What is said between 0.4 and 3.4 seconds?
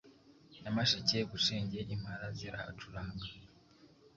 nyamasheke bushenge impala zirahacuranga